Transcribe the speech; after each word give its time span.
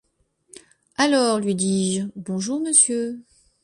Alors, 0.97 1.37
lui 1.39 1.53
dis-je, 1.53 2.07
bonjour, 2.15 2.59
monsieur! 2.59 3.21